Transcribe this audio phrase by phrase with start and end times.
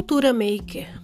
[0.00, 0.98] Cultura Maker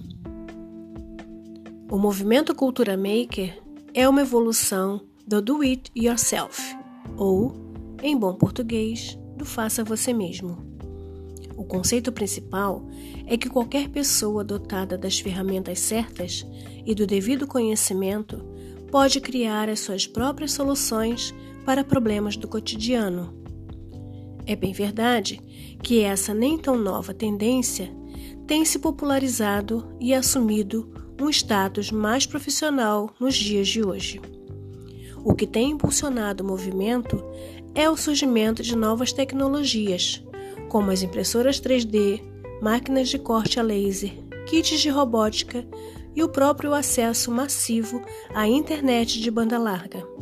[1.91, 3.63] O movimento Cultura Maker
[3.93, 6.75] é uma evolução do Do It Yourself,
[7.15, 7.55] ou,
[8.03, 10.57] em bom português, do faça você mesmo.
[11.59, 12.89] O conceito principal
[13.27, 16.47] é que qualquer pessoa dotada das ferramentas certas
[16.87, 18.43] e do devido conhecimento
[18.91, 21.35] pode criar as suas próprias soluções
[21.67, 23.45] para problemas do cotidiano.
[24.47, 25.39] É bem verdade
[25.83, 27.95] que essa nem tão nova tendência
[28.47, 34.21] tem se popularizado e assumido um status mais profissional nos dias de hoje.
[35.25, 37.23] O que tem impulsionado o movimento
[37.75, 40.23] é o surgimento de novas tecnologias,
[40.69, 42.23] como as impressoras 3D,
[42.63, 44.13] máquinas de corte a laser,
[44.47, 45.67] kits de robótica
[46.15, 48.03] e o próprio acesso massivo
[48.35, 50.16] à internet de banda larga.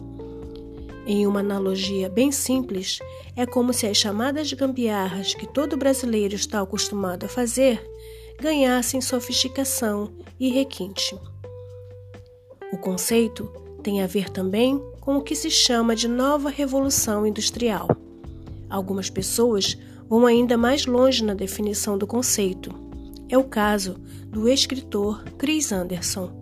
[1.07, 2.99] Em uma analogia bem simples,
[3.37, 7.83] é como se as chamadas gambiarras que todo brasileiro está acostumado a fazer
[8.41, 11.17] ganhassem sofisticação e requinte.
[12.73, 13.45] O conceito
[13.83, 17.87] tem a ver também com o que se chama de nova revolução industrial.
[18.69, 22.71] Algumas pessoas vão ainda mais longe na definição do conceito.
[23.29, 23.95] É o caso
[24.29, 26.33] do escritor Chris Anderson,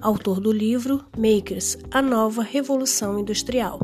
[0.00, 3.80] autor do livro Makers A Nova Revolução Industrial.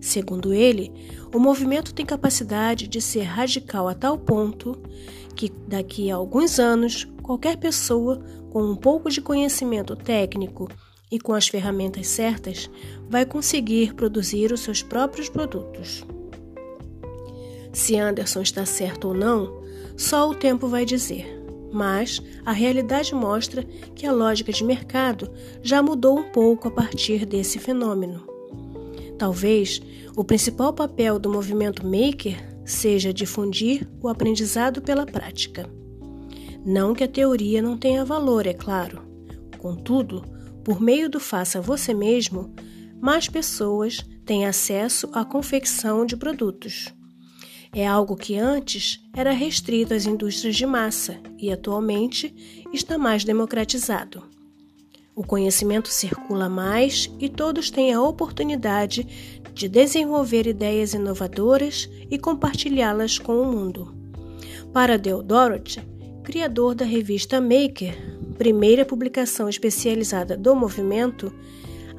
[0.00, 0.92] Segundo ele,
[1.34, 4.80] o movimento tem capacidade de ser radical a tal ponto
[5.36, 8.18] que, daqui a alguns anos, qualquer pessoa
[8.50, 10.68] com um pouco de conhecimento técnico
[11.10, 12.70] e com as ferramentas certas
[13.08, 16.04] vai conseguir produzir os seus próprios produtos.
[17.72, 19.62] Se Anderson está certo ou não,
[19.96, 21.38] só o tempo vai dizer.
[21.72, 23.62] Mas a realidade mostra
[23.94, 25.30] que a lógica de mercado
[25.62, 28.29] já mudou um pouco a partir desse fenômeno.
[29.20, 29.82] Talvez
[30.16, 35.68] o principal papel do movimento maker seja difundir o aprendizado pela prática.
[36.64, 39.02] Não que a teoria não tenha valor, é claro.
[39.58, 40.24] Contudo,
[40.64, 42.54] por meio do faça você mesmo,
[42.98, 46.86] mais pessoas têm acesso à confecção de produtos.
[47.74, 54.39] É algo que antes era restrito às indústrias de massa e atualmente está mais democratizado.
[55.14, 59.06] O conhecimento circula mais e todos têm a oportunidade
[59.52, 63.94] de desenvolver ideias inovadoras e compartilhá-las com o mundo.
[64.72, 65.82] Para Del Dorothy,
[66.22, 67.96] criador da revista Maker,
[68.38, 71.32] primeira publicação especializada do movimento,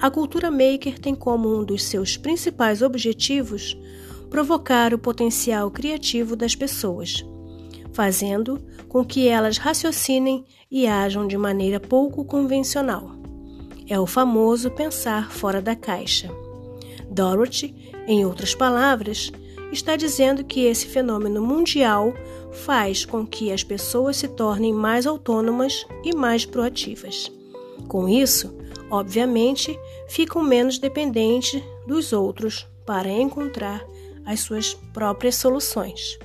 [0.01, 3.77] a cultura maker tem como um dos seus principais objetivos
[4.31, 7.23] provocar o potencial criativo das pessoas,
[7.93, 13.11] fazendo com que elas raciocinem e ajam de maneira pouco convencional.
[13.87, 16.29] É o famoso pensar fora da caixa.
[17.09, 17.75] Dorothy,
[18.07, 19.31] em outras palavras,
[19.71, 22.13] está dizendo que esse fenômeno mundial
[22.51, 27.31] faz com que as pessoas se tornem mais autônomas e mais proativas.
[27.87, 28.55] Com isso,
[28.89, 29.77] obviamente,
[30.07, 33.85] ficam menos dependentes dos outros para encontrar
[34.25, 36.17] as suas próprias soluções.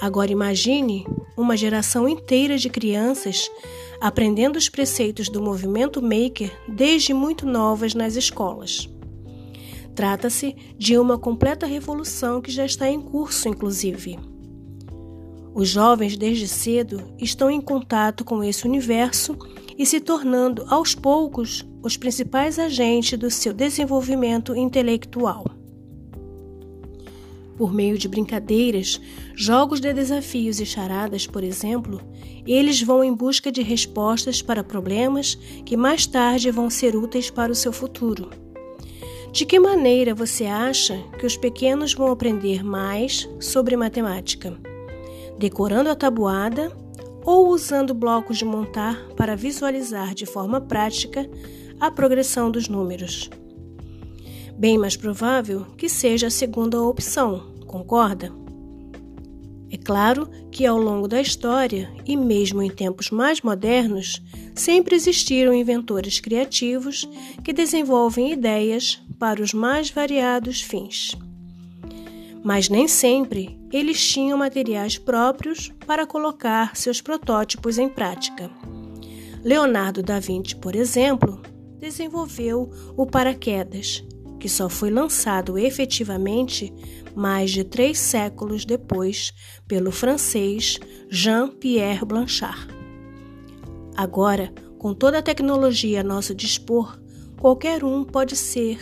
[0.00, 1.06] Agora imagine
[1.36, 3.50] uma geração inteira de crianças
[4.00, 8.88] aprendendo os preceitos do movimento maker desde muito novas nas escolas.
[9.94, 14.18] Trata-se de uma completa revolução que já está em curso, inclusive.
[15.54, 19.36] Os jovens, desde cedo, estão em contato com esse universo
[19.78, 25.44] e se tornando, aos poucos, os principais agentes do seu desenvolvimento intelectual.
[27.56, 29.00] Por meio de brincadeiras,
[29.34, 32.00] jogos de desafios e charadas, por exemplo,
[32.46, 37.52] eles vão em busca de respostas para problemas que mais tarde vão ser úteis para
[37.52, 38.30] o seu futuro.
[39.32, 44.56] De que maneira você acha que os pequenos vão aprender mais sobre matemática?
[45.38, 46.70] Decorando a tabuada
[47.24, 51.28] ou usando blocos de montar para visualizar de forma prática
[51.80, 53.30] a progressão dos números?
[54.56, 58.32] Bem mais provável que seja a segunda opção, concorda?
[59.68, 64.22] É claro que ao longo da história, e mesmo em tempos mais modernos,
[64.54, 67.08] sempre existiram inventores criativos
[67.42, 71.16] que desenvolvem ideias para os mais variados fins.
[72.44, 78.48] Mas nem sempre eles tinham materiais próprios para colocar seus protótipos em prática.
[79.42, 81.42] Leonardo da Vinci, por exemplo,
[81.80, 84.04] desenvolveu o paraquedas,
[84.44, 86.70] que só foi lançado efetivamente
[87.16, 89.32] mais de três séculos depois
[89.66, 92.68] pelo francês Jean-Pierre Blanchard.
[93.96, 97.00] Agora, com toda a tecnologia a nosso dispor,
[97.40, 98.78] qualquer um pode ser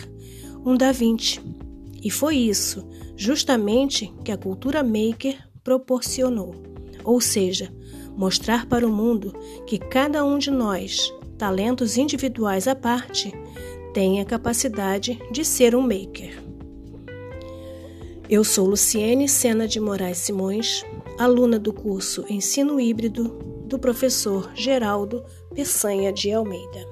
[0.67, 1.41] um Da Vinci.
[2.03, 2.85] E foi isso,
[3.17, 6.57] justamente, que a cultura maker proporcionou.
[7.05, 7.73] Ou seja,
[8.17, 9.33] mostrar para o mundo
[9.65, 13.33] que cada um de nós, talentos individuais à parte,
[13.93, 16.43] tem a capacidade de ser um maker.
[18.29, 20.85] Eu sou Luciene Sena de Moraes Simões,
[21.19, 23.29] aluna do curso Ensino Híbrido
[23.67, 25.23] do professor Geraldo
[25.55, 26.92] Peçanha de Almeida.